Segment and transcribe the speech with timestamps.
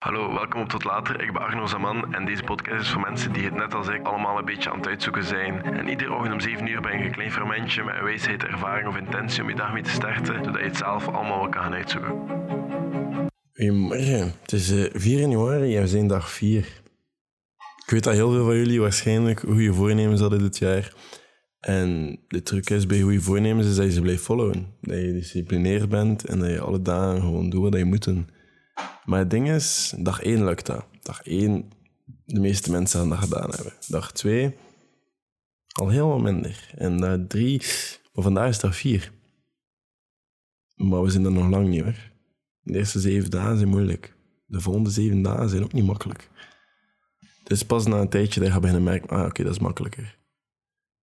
[0.00, 1.22] Hallo, welkom op Tot Later.
[1.22, 4.06] Ik ben Arno Zaman en deze podcast is voor mensen die het net als ik
[4.06, 5.62] allemaal een beetje aan het uitzoeken zijn.
[5.62, 8.88] En iedere ochtend om 7 uur ben je een klein fermentje met een wijsheid, ervaring
[8.88, 11.62] of intentie om je dag mee te starten, zodat je het zelf allemaal wel kan
[11.62, 12.12] gaan uitzoeken.
[13.52, 14.32] Goedemorgen.
[14.42, 16.58] Het is eh, 4 januari en we zijn dag 4.
[17.84, 20.92] Ik weet dat heel veel van jullie waarschijnlijk goede voornemens hadden dit jaar.
[21.60, 24.74] En de truc is bij goede voornemens is dat je ze blijft followen.
[24.80, 28.38] Dat je gedisciplineerd bent en dat je alle dagen gewoon doet wat je moet doen.
[29.04, 30.84] Maar het ding is, dag 1 lukt dat.
[31.02, 31.70] Dag 1,
[32.24, 33.72] de meeste mensen gaan dat gedaan hebben.
[33.88, 34.56] Dag 2,
[35.72, 36.70] al heel wat minder.
[36.74, 37.58] En dag 3,
[38.12, 39.12] maar vandaag is dag 4.
[40.74, 42.10] Maar we zijn er nog lang niet hoor.
[42.60, 44.16] De eerste zeven dagen zijn moeilijk.
[44.46, 46.30] De volgende zeven dagen zijn ook niet makkelijk.
[47.44, 50.18] Dus pas na een tijdje dat je beginnen merken, ah oké, dat is makkelijker.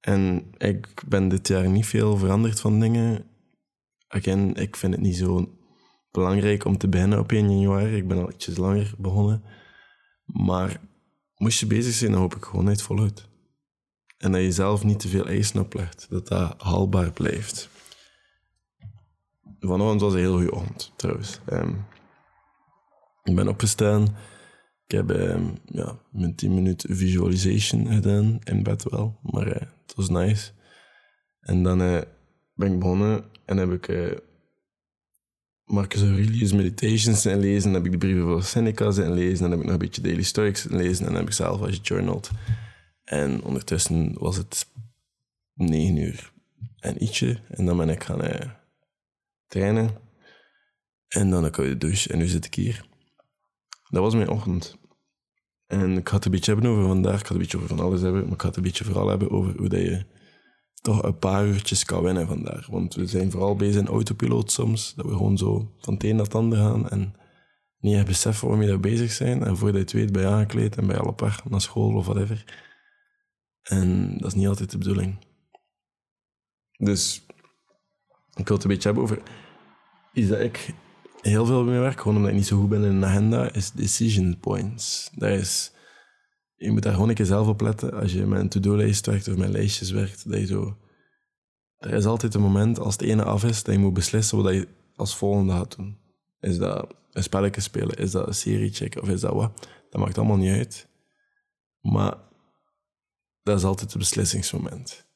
[0.00, 3.24] En ik ben dit jaar niet veel veranderd van dingen.
[4.08, 5.61] Again, ik vind het niet zo
[6.12, 7.96] belangrijk om te beginnen op 1 januari.
[7.96, 9.42] Ik ben al ietsjes langer begonnen.
[10.24, 10.80] Maar
[11.36, 13.28] moest je bezig zijn, dan hoop ik gewoon het volhoudt.
[14.18, 16.06] En dat je zelf niet te veel eisen oplegt.
[16.10, 17.68] Dat dat haalbaar blijft.
[19.60, 21.40] Vanochtend was een heel goede ochtend, trouwens.
[21.46, 21.74] Ehm,
[23.22, 24.02] ik ben opgestaan.
[24.86, 29.18] Ik heb ehm, ja, mijn 10 minuten visualization gedaan in bed wel.
[29.22, 30.50] Maar eh, het was nice.
[31.40, 32.00] En dan eh,
[32.54, 34.18] ben ik begonnen en heb ik eh,
[35.72, 37.72] Marcus Aurelius Meditations en lezen.
[37.72, 39.40] Dan heb ik de brieven van Seneca en lezen.
[39.40, 41.06] Dan heb ik nog een beetje Daily Stoics en lezen.
[41.06, 42.30] En dan heb ik zelf als journaled.
[43.04, 44.66] En ondertussen was het
[45.54, 46.32] 9 uur
[46.78, 47.40] en ietsje.
[47.48, 48.50] En dan ben ik gaan eh,
[49.46, 49.90] trainen.
[51.08, 52.84] En dan uit de douche en nu zit ik hier.
[53.88, 54.76] Dat was mijn ochtend.
[55.66, 57.20] En ik had het een beetje hebben over vandaag.
[57.20, 58.22] Ik had het een beetje over van alles hebben.
[58.22, 60.04] Maar ik had het een beetje vooral hebben over hoe dat je
[60.82, 62.66] toch een paar uurtjes kan winnen vandaag.
[62.66, 64.94] Want we zijn vooral bezig in autopiloot soms.
[64.94, 66.88] Dat we gewoon zo van het een naar het ander gaan.
[66.88, 67.14] En
[67.78, 69.42] niet echt beseffen waarom je daar bezig zijn.
[69.42, 71.60] En voordat je het weet ben je aangekleed en ben je al op weg naar
[71.60, 72.44] school of whatever.
[73.62, 75.16] En dat is niet altijd de bedoeling.
[76.76, 77.26] Dus
[78.34, 79.22] ik wil het een beetje hebben over
[80.12, 80.74] iets dat ik
[81.20, 83.70] heel veel mee werk, gewoon omdat ik niet zo goed ben in een agenda, is
[83.72, 85.10] decision points.
[85.14, 85.72] Dat is,
[86.62, 89.28] je moet daar gewoon een keer zelf op letten als je met een to-do-lijst werkt
[89.28, 90.76] of met lijstjes werkt, dat je zo...
[91.78, 94.54] Er is altijd een moment, als het ene af is, dat je moet beslissen wat
[94.54, 95.98] je als volgende gaat doen.
[96.40, 97.96] Is dat een spelletje spelen?
[97.96, 99.02] Is dat een serie checken?
[99.02, 99.68] Of is dat wat?
[99.90, 100.88] Dat maakt allemaal niet uit.
[101.80, 102.14] Maar
[103.42, 105.06] dat is altijd het beslissingsmoment.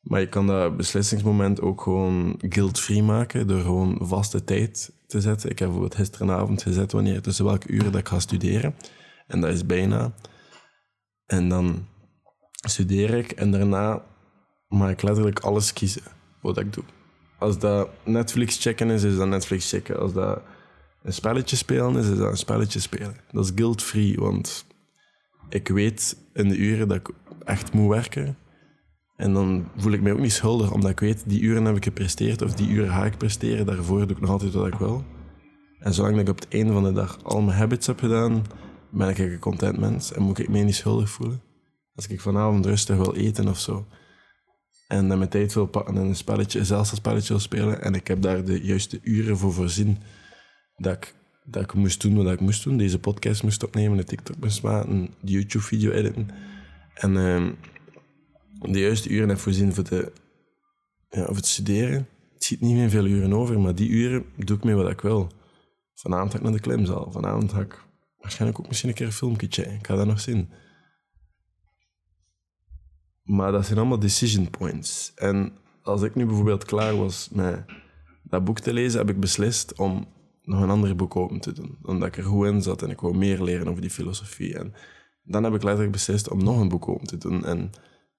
[0.00, 5.50] Maar je kan dat beslissingsmoment ook gewoon guilt-free maken door gewoon vaste tijd te zetten.
[5.50, 8.74] Ik heb bijvoorbeeld gisteravond gezet wanneer tussen welke uren dat ik ga studeren.
[9.26, 10.14] En dat is bijna.
[11.26, 11.86] En dan
[12.66, 14.02] studeer ik en daarna
[14.68, 16.02] mag ik letterlijk alles kiezen
[16.40, 16.84] wat ik doe.
[17.38, 19.98] Als dat Netflix checken is, is dat Netflix checken.
[20.00, 20.42] Als dat
[21.02, 23.16] een spelletje spelen is, is dat een spelletje spelen.
[23.30, 24.66] Dat is guilt-free, want
[25.48, 27.10] ik weet in de uren dat ik
[27.44, 28.36] echt moet werken.
[29.16, 31.84] En dan voel ik mij ook niet schuldig, omdat ik weet, die uren heb ik
[31.84, 33.66] gepresteerd of die uren ga ik presteren.
[33.66, 35.04] Daarvoor doe ik nog altijd wat ik wil.
[35.78, 38.44] En zolang ik op het einde van de dag al mijn habits heb gedaan,
[38.94, 41.42] ben ik een content mens en moet ik mij niet schuldig voelen.
[41.94, 43.86] Als ik vanavond rustig wil eten of zo,
[44.88, 47.94] en dan mijn tijd wil pakken en een spelletje, zelfs een spelletje wil spelen, en
[47.94, 49.98] ik heb daar de juiste uren voor voorzien
[50.76, 52.76] dat ik, dat ik moest doen wat ik moest doen.
[52.76, 56.28] Deze podcast moest opnemen, de TikTok moest maken, de YouTube-video editen.
[56.94, 57.50] En uh,
[58.60, 60.12] de juiste uren heb voorzien voor, de,
[61.10, 62.08] ja, het studeren.
[62.34, 65.00] Het schiet niet meer veel uren over, maar die uren doe ik mee wat ik
[65.00, 65.28] wil.
[65.94, 67.10] Vanavond ga ik naar de klimzaal.
[67.12, 67.84] Vanavond ga ik
[68.24, 69.74] waarschijnlijk ook misschien een keer een filmpje.
[69.74, 70.50] Ik ga dat nog zien.
[73.22, 75.12] Maar dat zijn allemaal decision points.
[75.14, 75.52] En
[75.82, 77.64] als ik nu bijvoorbeeld klaar was met
[78.22, 80.06] dat boek te lezen, heb ik beslist om
[80.42, 81.78] nog een ander boek open te doen.
[81.82, 84.58] Omdat ik er goed in zat en ik wou meer leren over die filosofie.
[84.58, 84.74] En
[85.22, 87.44] dan heb ik letterlijk beslist om nog een boek open te doen.
[87.44, 87.70] En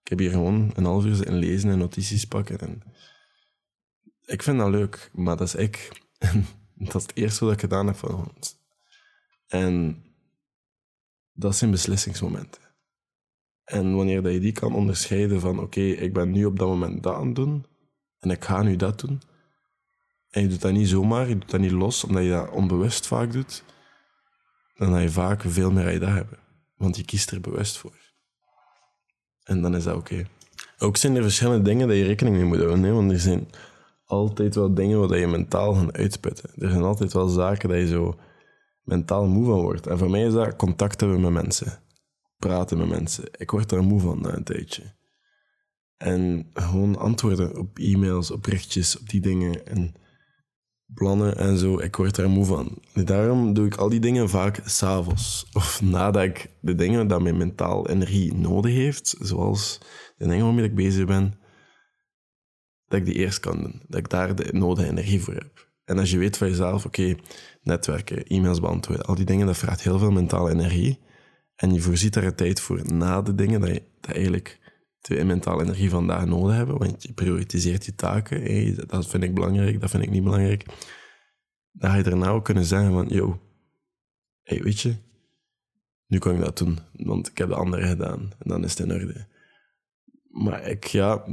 [0.01, 2.59] ik heb hier gewoon een half uur in lezen en notities pakken.
[2.59, 2.81] En
[4.25, 5.89] ik vind dat leuk, maar dat is ik.
[6.77, 8.54] En dat is het eerste wat ik gedaan heb vanochtend.
[9.55, 10.03] En
[11.33, 12.61] dat zijn beslissingsmomenten.
[13.63, 17.03] En wanneer dat je die kan onderscheiden van oké, ik ben nu op dat moment
[17.03, 17.65] dat aan het doen
[18.19, 19.21] en ik ga nu dat doen.
[20.29, 23.07] En je doet dat niet zomaar, je doet dat niet los, omdat je dat onbewust
[23.07, 23.63] vaak doet,
[24.75, 26.39] dan ga je vaak veel meer uit dat hebben.
[26.77, 28.13] Want je kiest er bewust voor.
[29.43, 30.27] En dan is dat oké.
[30.77, 32.83] Ook zijn er verschillende dingen dat je rekening mee moet houden.
[32.83, 32.91] Hè?
[32.91, 33.49] Want er zijn
[34.05, 36.49] altijd wel dingen waar je mentaal gaan uitputten.
[36.57, 38.19] Er zijn altijd wel zaken dat je zo
[38.85, 39.87] mentaal moe van wordt.
[39.87, 41.79] En voor mij is dat contact hebben met mensen.
[42.37, 43.23] Praten met mensen.
[43.37, 44.83] Ik word daar moe van na een tijdje.
[45.97, 49.65] En gewoon antwoorden op e-mails, op berichtjes, op die dingen.
[49.65, 49.93] En
[50.93, 51.79] plannen en zo.
[51.79, 52.77] Ik word daar moe van.
[52.93, 55.49] Daarom doe ik al die dingen vaak s'avonds.
[55.53, 59.79] Of nadat ik de dingen dat mijn mentaal energie nodig heeft, zoals
[60.17, 61.39] de dingen waarmee ik bezig ben,
[62.85, 63.81] dat ik die eerst kan doen.
[63.87, 65.73] Dat ik daar de nodige energie voor heb.
[65.85, 67.15] En als je weet van jezelf, oké,
[67.61, 70.99] netwerken, e-mails beantwoorden, al die dingen, dat vraagt heel veel mentale energie.
[71.55, 74.59] En je voorziet daar een tijd voor na de dingen dat je dat eigenlijk
[74.99, 78.41] twee mentale energie vandaag nodig hebben, want je prioritiseert je taken.
[78.41, 80.65] Hey, dat vind ik belangrijk, dat vind ik niet belangrijk.
[81.71, 83.39] Dan ga je daarna ook kunnen zeggen van, yo,
[84.41, 84.95] hey, weet je,
[86.07, 88.19] nu kan ik dat doen, want ik heb de andere gedaan.
[88.19, 89.27] En dan is het in orde.
[90.29, 91.25] Maar ik, ja,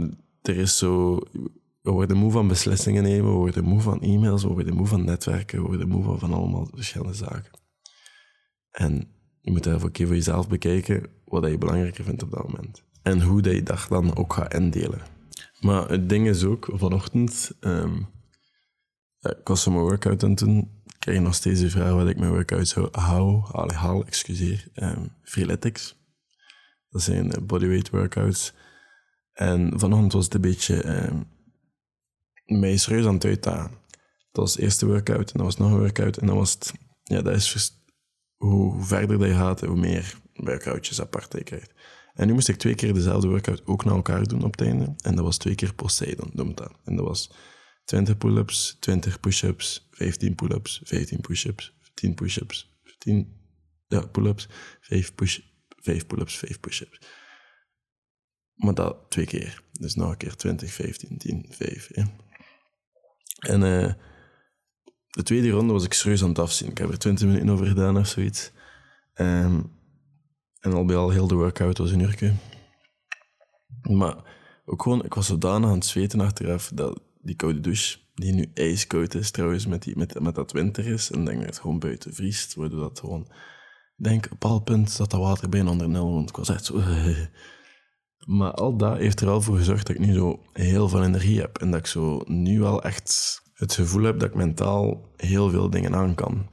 [0.42, 1.20] er is zo...
[1.82, 5.04] We worden moe van beslissingen nemen, we worden moe van e-mails, we worden moe van
[5.04, 7.50] netwerken, we worden moe van, van allemaal verschillende zaken.
[8.70, 9.08] En
[9.40, 12.82] je moet even keer voor jezelf bekijken wat je belangrijker vindt op dat moment.
[13.02, 15.00] En hoe dat je dag dan ook gaat indelen.
[15.60, 18.06] Maar het ding is ook, vanochtend, um,
[19.20, 22.30] ik was mijn workout aan toen, krijg je nog steeds de vraag wat ik mijn
[22.30, 26.00] workout zou hou, allee, haal, excuseer, um, freeletics.
[26.90, 28.52] Dat zijn bodyweight workouts.
[29.32, 31.26] En vanochtend was het een beetje um,
[32.44, 33.70] mij serieus aan het uitdagen.
[34.32, 36.16] Dat was de eerste workout en dat was nog een workout.
[36.16, 36.72] En dan was het,
[37.02, 37.80] ja, dat is
[38.36, 41.72] hoe verder je gaat, hoe meer workoutjes apart je krijgt.
[42.14, 44.94] En nu moest ik twee keer dezelfde workout ook naar elkaar doen op het einde.
[45.00, 46.72] En dat was twee keer Poseidon, noemt dat.
[46.84, 47.32] En dat was
[47.84, 53.40] 20 pull-ups, 20 push-ups, 15 pull-ups, 15 push-ups, 10 push-ups, 10
[53.86, 54.48] ja, pull-ups,
[54.80, 55.38] 5 push
[55.82, 56.98] 5 pull-ups, 5 push-ups.
[58.54, 59.62] Maar dat twee keer.
[59.72, 61.88] Dus nog een keer 20, 15, 10, 5.
[61.94, 62.16] Ja.
[63.42, 63.92] En uh,
[65.08, 66.70] de tweede ronde was ik serieus aan het afzien.
[66.70, 68.52] Ik heb er 20 minuten over gedaan of zoiets.
[69.14, 69.70] Um,
[70.60, 72.32] en al bij al heel de workout was een uurtje.
[73.82, 74.16] Maar
[74.64, 78.50] ook gewoon, ik was zodanig aan het zweten achteraf dat die koude douche, die nu
[78.54, 81.78] ijskoud is trouwens, met, die, met, met dat winter is, en denk dat het gewoon
[81.78, 83.26] buiten vriest, waardoor dat gewoon...
[83.96, 86.70] Ik denk op al punt dat dat water bijna onder nul, want ik was echt.
[88.26, 91.40] maar al dat heeft er al voor gezorgd dat ik nu zo heel veel energie
[91.40, 95.50] heb en dat ik zo nu wel echt het gevoel heb dat ik mentaal heel
[95.50, 96.48] veel dingen aan kan.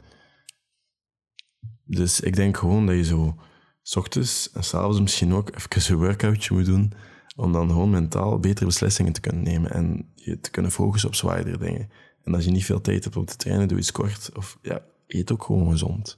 [1.83, 3.35] Dus ik denk gewoon dat je zo
[3.81, 6.93] s ochtends en s'avonds misschien ook even een workoutje moet doen,
[7.35, 11.15] om dan gewoon mentaal betere beslissingen te kunnen nemen en je te kunnen focussen op
[11.15, 11.89] zwaardere dingen.
[12.23, 14.29] En als je niet veel tijd hebt om te trainen, doe iets kort.
[14.35, 16.17] Of ja, eet ook gewoon gezond.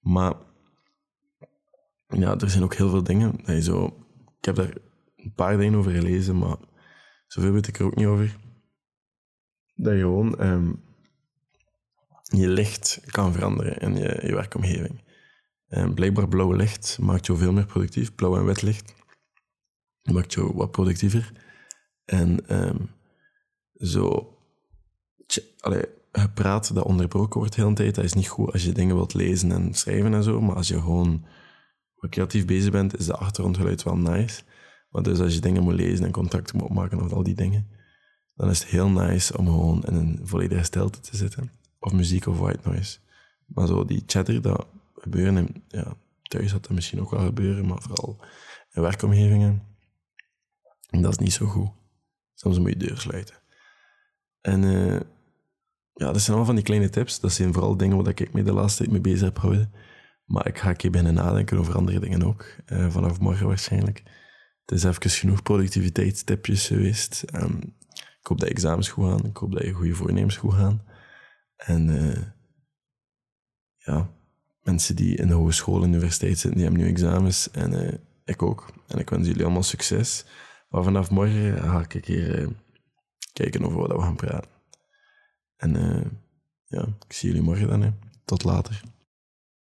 [0.00, 0.34] Maar
[2.08, 4.06] ja, er zijn ook heel veel dingen dat je zo...
[4.38, 4.74] Ik heb daar
[5.16, 6.56] een paar dingen over gelezen, maar
[7.26, 8.36] zoveel weet ik er ook niet over.
[9.74, 10.82] Dat je gewoon um,
[12.22, 15.06] je licht kan veranderen in je, je werkomgeving.
[15.68, 18.14] En blijkbaar blauw licht maakt jou veel meer productief.
[18.14, 18.94] Blauw en wit licht
[20.02, 21.32] maakt jou wat productiever.
[22.04, 22.90] En um,
[23.74, 24.32] zo...
[25.60, 25.84] Allee,
[26.34, 29.14] praat dat onderbroken wordt de hele tijd, dat is niet goed als je dingen wilt
[29.14, 30.40] lezen en schrijven en zo.
[30.40, 31.24] Maar als je gewoon
[32.00, 34.42] wat creatief bezig bent, is de achtergrondgeluid wel nice.
[34.88, 37.68] Maar dus als je dingen moet lezen en contacten moet opmaken of al die dingen,
[38.34, 41.50] dan is het heel nice om gewoon in een volledige stilte te zitten.
[41.78, 42.98] Of muziek of white noise.
[43.46, 45.36] Maar zo die chatter, dat gebeuren.
[45.36, 48.16] En ja, thuis had dat misschien ook wel gebeuren, maar vooral
[48.70, 49.62] in werkomgevingen.
[50.90, 51.70] En dat is niet zo goed.
[52.34, 53.36] Soms moet je deur sluiten.
[54.40, 55.00] En uh,
[55.92, 57.20] ja, dat zijn allemaal van die kleine tips.
[57.20, 59.72] Dat zijn vooral dingen waar ik me de laatste tijd mee bezig heb gehouden.
[60.28, 62.46] Maar ik ga een keer beginnen nadenken over andere dingen ook.
[62.66, 64.02] Uh, vanaf morgen waarschijnlijk.
[64.64, 67.24] Het is even genoeg productiviteitstipjes geweest.
[67.34, 67.76] Um,
[68.20, 69.26] ik hoop dat examens goed gaan.
[69.26, 70.82] Ik hoop dat je goede voornemens goed gaan.
[71.56, 72.22] En uh,
[73.76, 74.10] ja,
[74.62, 77.50] mensen die in de hogeschool en universiteit zitten, die hebben nu examens.
[77.50, 77.92] En uh,
[78.24, 78.72] ik ook.
[78.86, 80.24] En ik wens jullie allemaal succes.
[80.68, 82.48] Maar vanaf morgen ga ik hier
[83.32, 84.50] kijken over wat we gaan praten.
[85.56, 85.72] En
[86.64, 87.82] ja, ik zie jullie morgen dan.
[87.82, 87.90] Hè.
[88.24, 88.82] Tot later.